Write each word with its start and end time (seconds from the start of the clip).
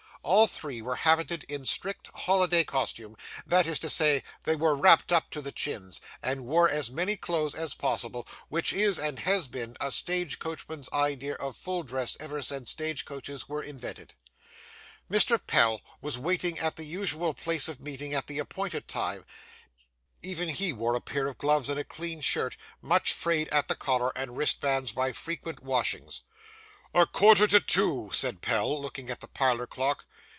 All 0.23 0.45
three 0.45 0.83
were 0.83 0.97
habited 0.97 1.45
in 1.45 1.65
strict 1.65 2.11
holiday 2.15 2.63
costume; 2.63 3.17
that 3.43 3.65
is 3.65 3.79
to 3.79 3.89
say, 3.89 4.21
they 4.43 4.55
were 4.55 4.75
wrapped 4.75 5.11
up 5.11 5.31
to 5.31 5.41
the 5.41 5.51
chins, 5.51 5.99
and 6.21 6.45
wore 6.45 6.69
as 6.69 6.91
many 6.91 7.17
clothes 7.17 7.55
as 7.55 7.73
possible, 7.73 8.27
which 8.47 8.71
is, 8.71 8.99
and 8.99 9.17
has 9.17 9.47
been, 9.47 9.75
a 9.81 9.91
stage 9.91 10.37
coachman's 10.37 10.87
idea 10.93 11.33
of 11.33 11.57
full 11.57 11.81
dress 11.81 12.17
ever 12.19 12.43
since 12.43 12.69
stage 12.69 13.03
coaches 13.03 13.49
were 13.49 13.63
invented. 13.63 14.13
Mr. 15.09 15.39
Pell 15.47 15.81
was 16.01 16.19
waiting 16.19 16.59
at 16.59 16.75
the 16.75 16.85
usual 16.85 17.33
place 17.33 17.67
of 17.67 17.79
meeting 17.79 18.13
at 18.13 18.27
the 18.27 18.37
appointed 18.37 18.87
time; 18.87 19.25
even 20.21 20.49
he 20.49 20.71
wore 20.71 20.93
a 20.93 21.01
pair 21.01 21.25
of 21.29 21.39
gloves 21.39 21.67
and 21.67 21.79
a 21.79 21.83
clean 21.83 22.21
shirt, 22.21 22.55
much 22.79 23.11
frayed 23.11 23.47
at 23.47 23.67
the 23.67 23.75
collar 23.75 24.15
and 24.15 24.37
wristbands 24.37 24.91
by 24.91 25.11
frequent 25.13 25.63
washings. 25.63 26.21
'A 26.93 27.07
quarter 27.07 27.47
to 27.47 27.59
two,' 27.59 28.11
said 28.13 28.41
Pell, 28.41 28.79
looking 28.79 29.09
at 29.09 29.21
the 29.21 29.27
parlour 29.27 29.65
clock. 29.65 30.05